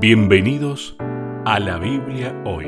[0.00, 0.96] Bienvenidos
[1.44, 2.64] a la Biblia hoy.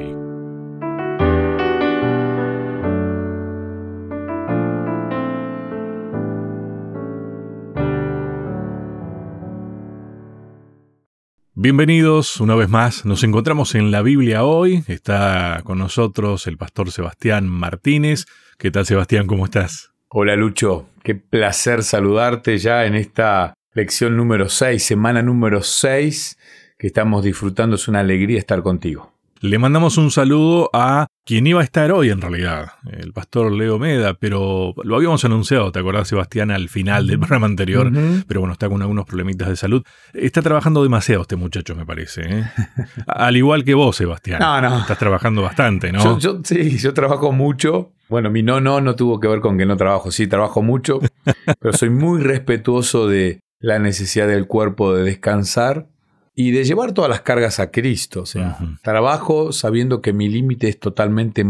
[11.55, 16.91] Bienvenidos una vez más, nos encontramos en la Biblia hoy, está con nosotros el pastor
[16.91, 18.27] Sebastián Martínez.
[18.59, 19.27] ¿Qué tal Sebastián?
[19.27, 19.95] ¿Cómo estás?
[20.09, 26.37] Hola Lucho, qué placer saludarte ya en esta lección número 6, semana número 6
[26.83, 27.77] que estamos disfrutando.
[27.77, 29.13] Es una alegría estar contigo.
[29.41, 33.79] Le mandamos un saludo a quien iba a estar hoy en realidad, el pastor Leo
[33.79, 37.91] Meda, pero lo habíamos anunciado, ¿te acordás Sebastián al final del programa anterior?
[38.27, 39.85] Pero bueno, está con algunos problemitas de salud.
[40.13, 42.23] Está trabajando demasiado este muchacho, me parece.
[42.23, 42.45] ¿eh?
[43.07, 44.41] al igual que vos, Sebastián.
[44.41, 44.81] No, no.
[44.81, 46.19] Estás trabajando bastante, ¿no?
[46.19, 47.93] Yo, sí, yo trabajo mucho.
[48.09, 50.11] Bueno, mi no, no, no tuvo que ver con que no trabajo.
[50.11, 50.99] Sí, trabajo mucho,
[51.61, 55.87] pero soy muy respetuoso de la necesidad del cuerpo de descansar
[56.35, 58.23] y de llevar todas las cargas a Cristo.
[58.23, 61.45] O sea, trabajo sabiendo que mi límite es totalmente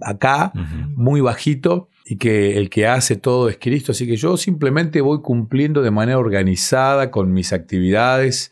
[0.00, 0.52] acá,
[0.94, 3.92] muy bajito, y que el que hace todo es Cristo.
[3.92, 8.50] Así que yo simplemente voy cumpliendo de manera organizada con mis actividades.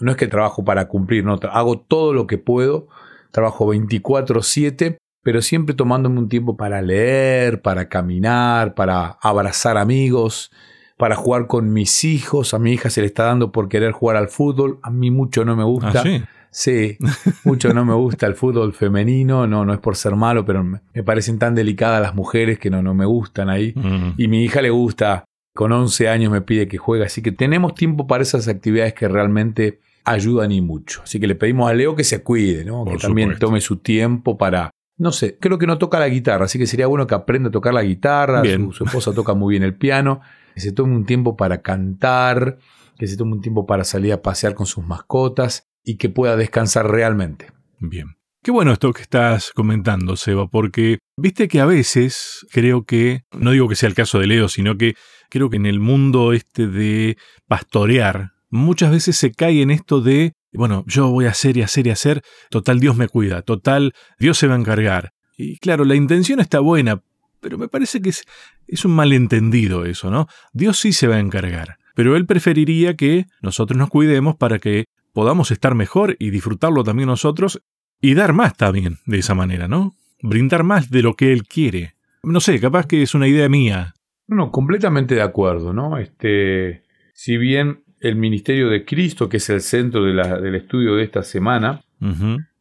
[0.00, 2.88] No es que trabajo para cumplir, no, hago todo lo que puedo,
[3.30, 10.50] trabajo 24/7, pero siempre tomándome un tiempo para leer, para caminar, para abrazar amigos,
[10.96, 12.54] para jugar con mis hijos.
[12.54, 14.78] A mi hija se le está dando por querer jugar al fútbol.
[14.82, 16.00] A mí mucho no me gusta.
[16.00, 16.22] ¿Ah, sí?
[16.56, 16.96] Sí,
[17.44, 20.80] mucho no me gusta el fútbol femenino, no, no es por ser malo, pero me,
[21.04, 23.74] parecen tan delicadas las mujeres que no, no me gustan ahí.
[23.76, 24.14] Mm.
[24.16, 27.74] Y mi hija le gusta, con 11 años me pide que juegue, así que tenemos
[27.74, 31.02] tiempo para esas actividades que realmente ayudan y mucho.
[31.02, 32.86] Así que le pedimos a Leo que se cuide, ¿no?
[32.86, 34.70] que también tome su tiempo para...
[34.96, 37.52] No sé, creo que no toca la guitarra, así que sería bueno que aprenda a
[37.52, 40.22] tocar la guitarra, su esposa toca muy bien el piano
[40.56, 42.56] que se tome un tiempo para cantar,
[42.96, 46.34] que se tome un tiempo para salir a pasear con sus mascotas y que pueda
[46.34, 47.48] descansar realmente.
[47.78, 48.16] Bien.
[48.42, 53.50] Qué bueno esto que estás comentando, Seba, porque viste que a veces creo que, no
[53.50, 54.94] digo que sea el caso de Leo, sino que
[55.28, 60.32] creo que en el mundo este de pastorear, muchas veces se cae en esto de,
[60.54, 64.38] bueno, yo voy a hacer y hacer y hacer, total Dios me cuida, total Dios
[64.38, 65.12] se va a encargar.
[65.36, 67.02] Y claro, la intención está buena,
[67.46, 68.24] pero me parece que es,
[68.66, 70.26] es un malentendido eso, ¿no?
[70.52, 74.86] Dios sí se va a encargar, pero Él preferiría que nosotros nos cuidemos para que
[75.12, 77.62] podamos estar mejor y disfrutarlo también nosotros
[78.00, 79.94] y dar más también de esa manera, ¿no?
[80.22, 81.94] Brindar más de lo que Él quiere.
[82.24, 83.94] No sé, capaz que es una idea mía.
[84.26, 85.98] No, completamente de acuerdo, ¿no?
[85.98, 86.82] Este,
[87.14, 91.04] si bien el ministerio de Cristo, que es el centro de la, del estudio de
[91.04, 91.84] esta semana,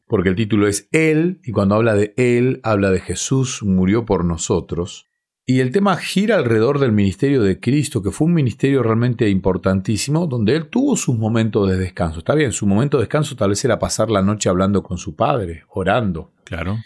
[0.08, 4.26] porque el título es Él, y cuando habla de Él, habla de Jesús murió por
[4.26, 5.08] nosotros.
[5.48, 10.26] Y el tema gira alrededor del ministerio de Cristo, que fue un ministerio realmente importantísimo,
[10.26, 12.20] donde Él tuvo sus momentos de descanso.
[12.20, 15.16] Está bien, su momento de descanso tal vez era pasar la noche hablando con su
[15.16, 16.32] Padre, orando.
[16.44, 16.78] Claro.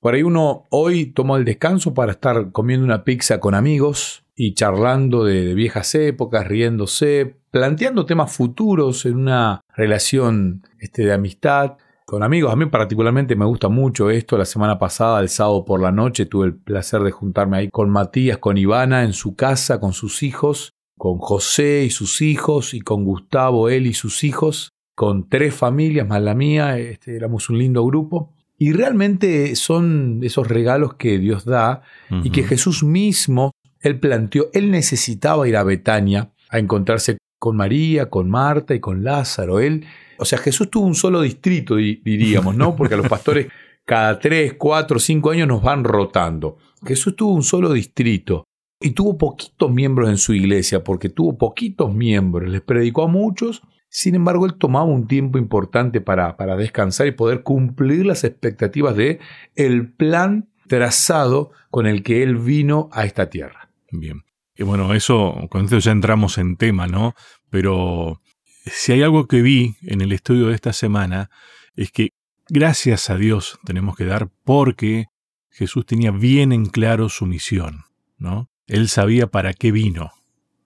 [0.00, 4.54] Por ahí uno hoy toma el descanso para estar comiendo una pizza con amigos y
[4.54, 11.76] charlando de, viejas épocas, riéndose, planteando temas futuros en una relación este, de amistad
[12.08, 12.50] con amigos.
[12.50, 14.38] A mí particularmente me gusta mucho esto.
[14.38, 17.90] La semana pasada, el sábado por la noche, tuve el placer de juntarme ahí con
[17.90, 22.80] Matías, con Ivana en su casa, con sus hijos, con José y sus hijos, y
[22.80, 26.78] con Gustavo, él y sus hijos, con tres familias más la mía.
[26.78, 28.32] Este, éramos un lindo grupo.
[28.56, 31.82] Y realmente son esos regalos que Dios da
[32.24, 38.08] y que Jesús mismo, él planteó, él necesitaba ir a Betania a encontrarse con María,
[38.08, 39.60] con Marta y con Lázaro.
[39.60, 39.84] Él
[40.18, 42.76] o sea, Jesús tuvo un solo distrito, diríamos, ¿no?
[42.76, 43.48] Porque a los pastores
[43.84, 46.58] cada tres, cuatro, cinco años nos van rotando.
[46.84, 48.44] Jesús tuvo un solo distrito
[48.80, 53.62] y tuvo poquitos miembros en su iglesia, porque tuvo poquitos miembros, les predicó a muchos,
[53.88, 58.94] sin embargo él tomaba un tiempo importante para, para descansar y poder cumplir las expectativas
[58.94, 59.20] de
[59.56, 63.70] el plan trazado con el que él vino a esta tierra.
[63.90, 64.22] Bien.
[64.54, 67.14] Y bueno, eso, con esto ya entramos en tema, ¿no?
[67.48, 68.20] Pero
[68.68, 71.30] si hay algo que vi en el estudio de esta semana,
[71.76, 72.10] es que
[72.48, 75.06] gracias a Dios tenemos que dar porque
[75.50, 77.84] Jesús tenía bien en claro su misión,
[78.16, 78.48] ¿no?
[78.66, 80.12] Él sabía para qué vino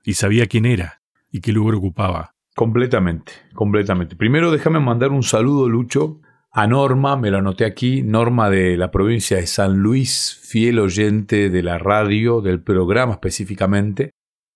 [0.05, 2.35] y sabía quién era y qué lugar ocupaba.
[2.55, 4.17] Completamente, completamente.
[4.17, 6.21] Primero déjame mandar un saludo, Lucho,
[6.51, 11.49] a Norma, me lo anoté aquí, Norma de la provincia de San Luis, fiel oyente
[11.49, 14.11] de la radio, del programa específicamente.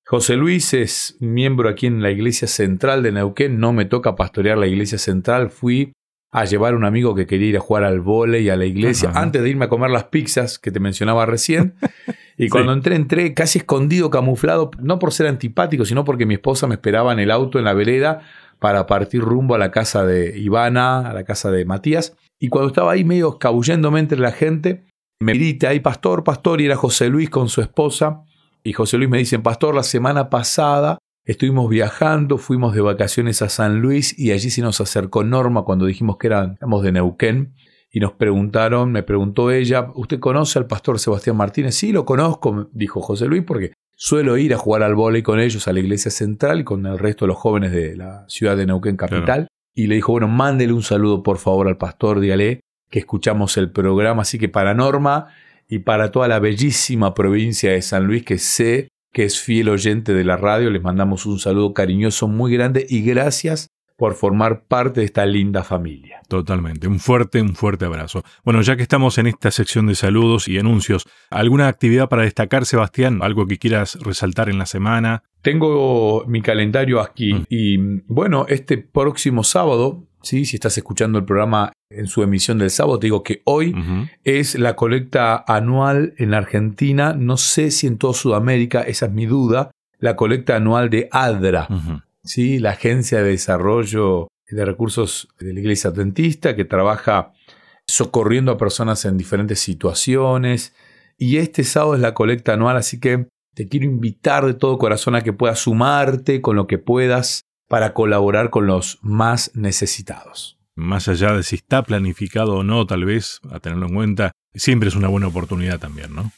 [0.08, 3.58] José Luis es miembro aquí en la iglesia central de Neuquén.
[3.58, 5.50] No me toca pastorear la iglesia central.
[5.50, 5.92] Fui
[6.30, 9.10] a llevar a un amigo que quería ir a jugar al vóley a la iglesia
[9.16, 11.74] antes de irme a comer las pizzas que te mencionaba recién.
[12.38, 16.66] Y cuando entré, entré casi escondido, camuflado, no por ser antipático, sino porque mi esposa
[16.66, 18.20] me esperaba en el auto en la vereda
[18.58, 22.14] para partir rumbo a la casa de Ivana, a la casa de Matías.
[22.38, 24.84] Y cuando estaba ahí medio escabulléndome entre la gente,
[25.18, 28.26] me grita ahí, pastor, pastor, y era José Luis con su esposa.
[28.66, 33.48] Y José Luis me dice, pastor, la semana pasada estuvimos viajando, fuimos de vacaciones a
[33.48, 37.54] San Luis y allí se nos acercó Norma cuando dijimos que éramos de Neuquén.
[37.92, 41.76] Y nos preguntaron, me preguntó ella, ¿usted conoce al pastor Sebastián Martínez?
[41.76, 45.68] Sí, lo conozco, dijo José Luis, porque suelo ir a jugar al vóley con ellos
[45.68, 48.66] a la iglesia central y con el resto de los jóvenes de la ciudad de
[48.66, 49.46] Neuquén capital.
[49.76, 53.70] Y le dijo, bueno, mándele un saludo por favor al pastor, dígale que escuchamos el
[53.70, 54.22] programa.
[54.22, 55.28] Así que para Norma
[55.68, 60.12] y para toda la bellísima provincia de San Luis, que sé que es fiel oyente
[60.12, 65.00] de la radio, les mandamos un saludo cariñoso muy grande y gracias por formar parte
[65.00, 66.20] de esta linda familia.
[66.28, 68.22] Totalmente, un fuerte, un fuerte abrazo.
[68.44, 72.66] Bueno, ya que estamos en esta sección de saludos y anuncios, ¿alguna actividad para destacar,
[72.66, 73.20] Sebastián?
[73.22, 75.22] ¿Algo que quieras resaltar en la semana?
[75.40, 77.44] Tengo mi calendario aquí mm.
[77.48, 80.44] y bueno, este próximo sábado, ¿sí?
[80.44, 83.74] si estás escuchando el programa en su emisión del sábado, te digo que hoy
[84.24, 89.26] es la colecta anual en Argentina, no sé si en toda Sudamérica, esa es mi
[89.26, 91.68] duda, la colecta anual de ADRA.
[92.24, 92.58] ¿sí?
[92.58, 97.32] la Agencia de Desarrollo de Recursos de la Iglesia Adventista, que trabaja
[97.86, 100.74] socorriendo a personas en diferentes situaciones.
[101.16, 105.14] Y este sábado es la colecta anual, así que te quiero invitar de todo corazón
[105.14, 110.58] a que puedas sumarte con lo que puedas para colaborar con los más necesitados.
[110.74, 114.88] Más allá de si está planificado o no, tal vez, a tenerlo en cuenta, siempre
[114.88, 116.32] es una buena oportunidad también, ¿no?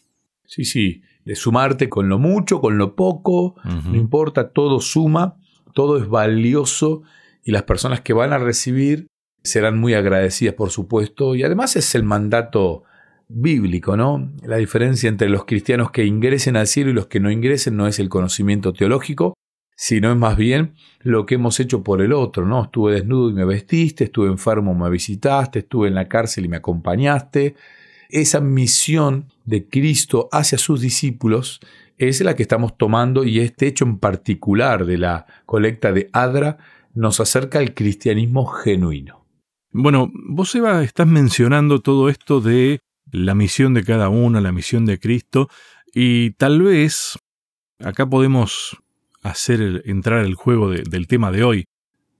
[0.46, 5.36] Sí, sí, de sumarte con lo mucho, con lo poco, no importa, todo suma
[5.78, 7.02] todo es valioso
[7.44, 9.06] y las personas que van a recibir
[9.44, 12.82] serán muy agradecidas, por supuesto, y además es el mandato
[13.28, 14.32] bíblico, ¿no?
[14.42, 17.86] La diferencia entre los cristianos que ingresen al cielo y los que no ingresen no
[17.86, 19.34] es el conocimiento teológico,
[19.80, 22.64] sino es más bien lo que hemos hecho por el otro, ¿no?
[22.64, 26.48] Estuve desnudo y me vestiste, estuve enfermo y me visitaste, estuve en la cárcel y
[26.48, 27.54] me acompañaste.
[28.08, 31.60] Esa misión de Cristo hacia sus discípulos
[31.96, 36.58] es la que estamos tomando y este hecho en particular de la colecta de Adra
[36.92, 39.26] nos acerca al cristianismo genuino.
[39.70, 42.80] Bueno, vos Eva estás mencionando todo esto de
[43.12, 45.48] la misión de cada uno, la misión de Cristo,
[45.94, 47.16] y tal vez
[47.78, 48.76] acá podemos
[49.22, 51.64] hacer entrar el juego del tema de hoy.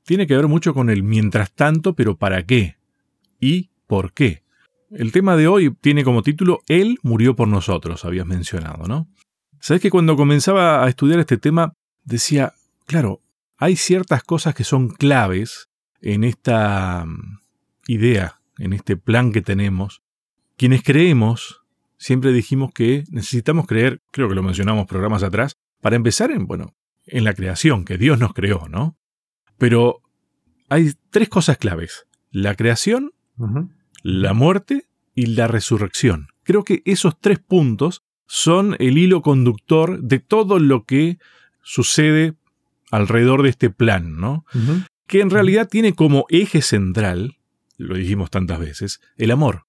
[0.05, 2.77] Tiene que ver mucho con el mientras tanto, pero ¿para qué?
[3.41, 4.43] ¿Y por qué?
[4.91, 9.07] El tema de hoy tiene como título Él murió por nosotros, habías mencionado, ¿no?
[9.61, 11.75] Sabes que cuando comenzaba a estudiar este tema
[12.05, 12.55] decía,
[12.87, 13.21] claro,
[13.59, 15.69] hay ciertas cosas que son claves
[16.01, 17.39] en esta mm,
[17.89, 20.03] idea, en este plan que tenemos.
[20.57, 21.63] Quienes creemos,
[21.99, 26.75] siempre dijimos que necesitamos creer, creo que lo mencionamos programas atrás, para empezar en, bueno,
[27.11, 28.97] en la creación, que Dios nos creó, ¿no?
[29.59, 30.01] Pero
[30.69, 32.07] hay tres cosas claves.
[32.31, 33.13] La creación,
[34.03, 36.29] la muerte y la resurrección.
[36.45, 41.19] Creo que esos tres puntos son el hilo conductor de todo lo que
[41.63, 42.35] sucede
[42.91, 44.45] alrededor de este plan, ¿no?
[45.07, 47.39] Que en realidad tiene como eje central,
[47.79, 49.65] lo dijimos tantas veces, el amor.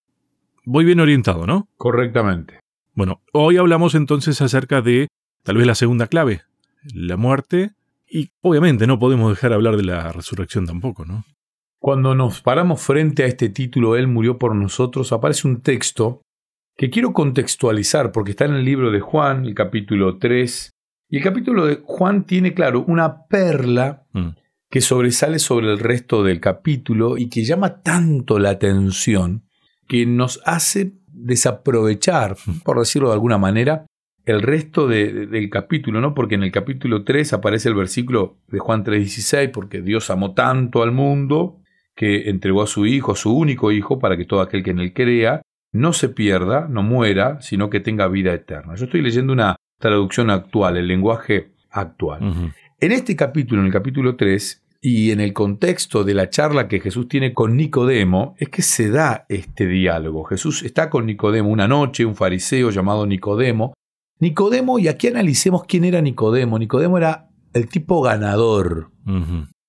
[0.66, 1.70] Voy bien orientado, ¿no?
[1.78, 2.60] Correctamente.
[2.94, 5.08] Bueno, hoy hablamos entonces acerca de
[5.44, 6.44] tal vez la segunda clave,
[6.94, 7.72] la muerte,
[8.10, 11.24] y obviamente no podemos dejar de hablar de la resurrección tampoco, ¿no?
[11.80, 16.22] Cuando nos paramos frente a este título, Él murió por nosotros, aparece un texto
[16.76, 20.72] que quiero contextualizar porque está en el libro de Juan, el capítulo 3.
[21.10, 24.30] Y el capítulo de Juan tiene, claro, una perla mm.
[24.70, 29.44] que sobresale sobre el resto del capítulo y que llama tanto la atención
[29.88, 32.60] que nos hace desaprovechar, mm.
[32.60, 33.86] por decirlo de alguna manera,
[34.30, 36.14] el resto del capítulo, ¿no?
[36.14, 40.84] Porque en el capítulo 3 aparece el versículo de Juan 3:16, porque Dios amó tanto
[40.84, 41.58] al mundo
[41.96, 44.94] que entregó a su Hijo, su único Hijo, para que todo aquel que en él
[44.94, 48.76] crea, no se pierda, no muera, sino que tenga vida eterna.
[48.76, 52.54] Yo estoy leyendo una traducción actual, el lenguaje actual.
[52.80, 56.80] En este capítulo, en el capítulo 3, y en el contexto de la charla que
[56.80, 60.24] Jesús tiene con Nicodemo, es que se da este diálogo.
[60.24, 63.74] Jesús está con Nicodemo una noche, un fariseo llamado Nicodemo.
[64.20, 66.60] Nicodemo, y aquí analicemos quién era Nicodemo.
[66.60, 68.92] Nicodemo era el tipo ganador,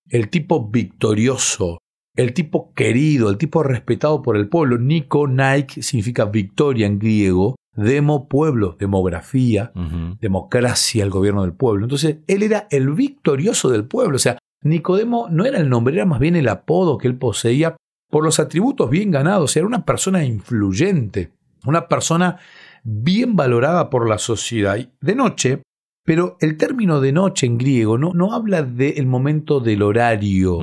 [0.09, 1.79] el tipo victorioso,
[2.17, 4.79] el tipo querido, el tipo respetado por el pueblo.
[4.79, 7.57] Nico, Nike, significa victoria en griego.
[7.73, 9.73] Demo, pueblo, demografía,
[10.21, 11.85] democracia, el gobierno del pueblo.
[11.85, 14.17] Entonces, él era el victorioso del pueblo.
[14.17, 17.77] O sea, Nicodemo no era el nombre, era más bien el apodo que él poseía
[18.11, 19.57] por los atributos bien ganados.
[19.57, 21.31] Era una persona influyente,
[21.65, 22.39] una persona
[22.85, 24.79] bien valorada por la sociedad.
[25.01, 25.63] De noche,
[26.05, 30.59] Pero el término de noche en griego no, no habla del momento del horario.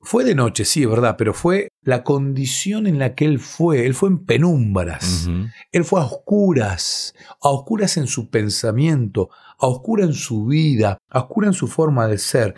[0.00, 3.86] Fue de noche, sí, es verdad, pero fue la condición en la que él fue.
[3.86, 5.28] Él fue en penumbras.
[5.72, 11.18] Él fue a oscuras, a oscuras en su pensamiento, a oscuras en su vida, a
[11.20, 12.54] oscuras en su forma de ser.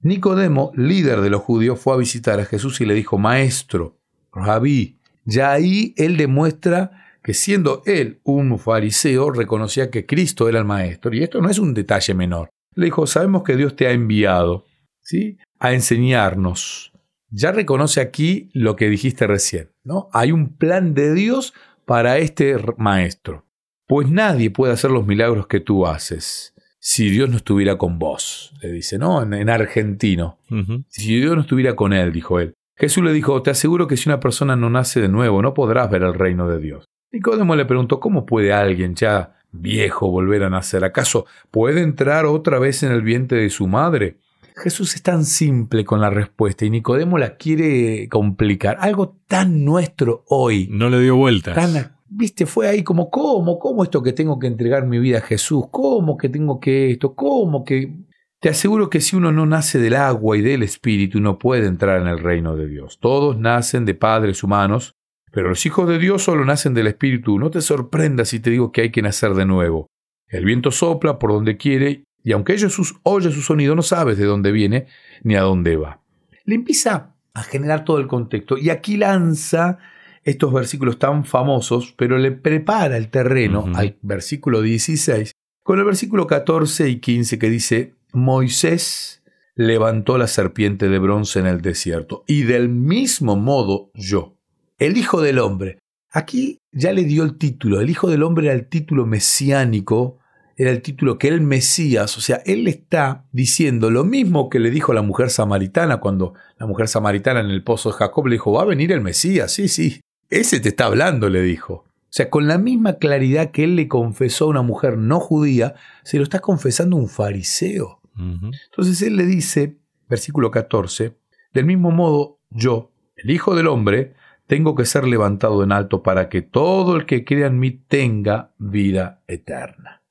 [0.00, 3.98] Nicodemo, líder de los judíos, fue a visitar a Jesús y le dijo, Maestro,
[4.32, 4.98] Rabí.
[5.24, 11.12] Ya ahí él demuestra que siendo él un fariseo, reconocía que Cristo era el Maestro.
[11.12, 12.50] Y esto no es un detalle menor.
[12.76, 14.64] Le dijo, sabemos que Dios te ha enviado
[15.02, 15.36] ¿sí?
[15.58, 16.92] a enseñarnos.
[17.30, 20.08] Ya reconoce aquí lo que dijiste recién, ¿no?
[20.12, 21.52] Hay un plan de Dios
[21.84, 23.44] para este maestro.
[23.88, 28.54] Pues nadie puede hacer los milagros que tú haces si Dios no estuviera con vos,
[28.62, 29.20] le dice, ¿no?
[29.20, 30.38] En, argentino.
[30.86, 32.54] Si Dios no estuviera con él, dijo él.
[32.76, 35.90] Jesús le dijo, te aseguro que si una persona no nace de nuevo, no podrás
[35.90, 36.84] ver el reino de Dios.
[37.16, 40.84] Nicodemo le preguntó, ¿cómo puede alguien ya viejo volver a nacer?
[40.84, 44.18] ¿Acaso puede entrar otra vez en el vientre de su madre?
[44.54, 48.76] Jesús es tan simple con la respuesta y Nicodemo la quiere complicar.
[48.80, 50.68] Algo tan nuestro hoy.
[50.70, 51.54] No le dio vueltas.
[51.54, 53.58] Tan, viste, fue ahí como, ¿cómo?
[53.58, 55.64] ¿Cómo esto que tengo que entregar mi vida a Jesús?
[55.70, 57.14] ¿Cómo que tengo que esto?
[57.14, 57.94] ¿Cómo que...?
[58.40, 62.02] Te aseguro que si uno no nace del agua y del espíritu no puede entrar
[62.02, 62.98] en el reino de Dios.
[63.00, 64.96] Todos nacen de padres humanos,
[65.32, 67.38] pero los hijos de Dios solo nacen del espíritu.
[67.38, 69.86] No te sorprendas si te digo que hay que nacer de nuevo.
[70.28, 74.24] El viento sopla por donde quiere y aunque ellos oye su sonido, no sabes de
[74.24, 74.86] dónde viene
[75.22, 76.00] ni a dónde va.
[76.44, 79.78] Le empieza a generar todo el contexto y aquí lanza
[80.24, 85.30] estos versículos tan famosos, pero le prepara el terreno al versículo 16
[85.62, 89.22] con el versículo 14 y 15 que dice, Moisés
[89.54, 94.35] levantó la serpiente de bronce en el desierto y del mismo modo yo,
[94.78, 95.78] el Hijo del Hombre.
[96.10, 100.18] Aquí ya le dio el título, el Hijo del Hombre era el título mesiánico
[100.56, 104.70] era el título que el Mesías, o sea, él está diciendo lo mismo que le
[104.70, 108.36] dijo a la mujer samaritana cuando la mujer samaritana en el pozo de Jacob le
[108.36, 111.74] dijo, va a venir el Mesías, sí, sí, ese te está hablando, le dijo.
[111.74, 115.74] O sea, con la misma claridad que él le confesó a una mujer no judía,
[116.04, 118.00] se lo está confesando un fariseo.
[118.18, 119.76] Entonces él le dice,
[120.08, 121.18] versículo 14,
[121.52, 124.14] del mismo modo yo, el Hijo del Hombre,
[124.46, 128.54] tengo que ser levantado en alto para que todo el que crea en mí tenga
[128.58, 130.02] vida eterna.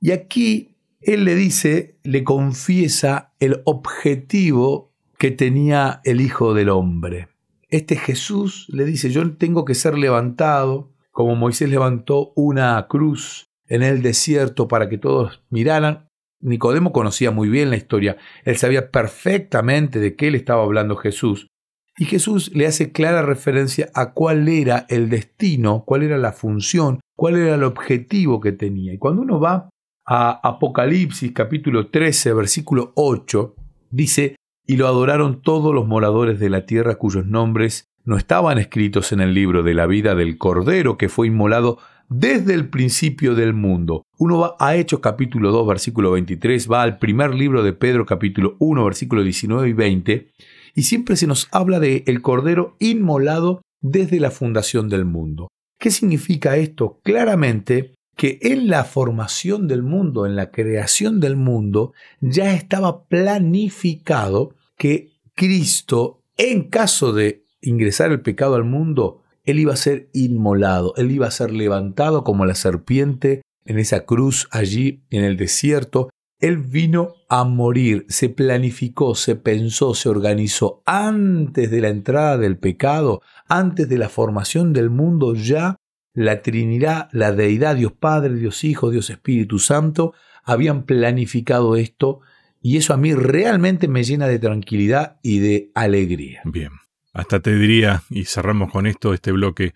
[0.00, 7.28] Y aquí él le dice, le confiesa el objetivo que tenía el Hijo del Hombre.
[7.68, 13.82] Este Jesús le dice, yo tengo que ser levantado, como Moisés levantó una cruz en
[13.82, 16.08] el desierto para que todos miraran.
[16.40, 21.48] Nicodemo conocía muy bien la historia, él sabía perfectamente de qué le estaba hablando Jesús.
[21.96, 27.00] Y Jesús le hace clara referencia a cuál era el destino, cuál era la función,
[27.16, 28.92] cuál era el objetivo que tenía.
[28.92, 29.68] Y cuando uno va
[30.04, 33.54] a Apocalipsis capítulo 13, versículo 8,
[33.90, 34.34] dice,
[34.66, 39.20] y lo adoraron todos los moradores de la tierra cuyos nombres no estaban escritos en
[39.20, 44.02] el libro de la vida del Cordero que fue inmolado desde el principio del mundo.
[44.18, 48.56] Uno va a Hechos capítulo 2, versículo 23, va al primer libro de Pedro capítulo
[48.58, 50.30] 1, versículo 19 y 20,
[50.74, 55.48] y siempre se nos habla de el Cordero inmolado desde la fundación del mundo.
[55.78, 57.00] ¿Qué significa esto?
[57.02, 64.54] Claramente que en la formación del mundo, en la creación del mundo, ya estaba planificado
[64.76, 70.94] que Cristo, en caso de ingresar el pecado al mundo, él iba a ser inmolado,
[70.96, 76.08] él iba a ser levantado como la serpiente en esa cruz allí en el desierto.
[76.44, 82.58] Él vino a morir, se planificó, se pensó, se organizó antes de la entrada del
[82.58, 85.76] pecado, antes de la formación del mundo, ya
[86.12, 92.20] la Trinidad, la deidad, Dios Padre, Dios Hijo, Dios Espíritu Santo, habían planificado esto
[92.60, 96.42] y eso a mí realmente me llena de tranquilidad y de alegría.
[96.44, 96.72] Bien,
[97.14, 99.72] hasta te diría, y cerramos con esto este bloque,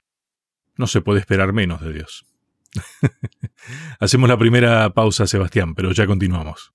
[0.76, 2.26] no se puede esperar menos de Dios.
[4.00, 6.72] Hacemos la primera pausa, Sebastián, pero ya continuamos.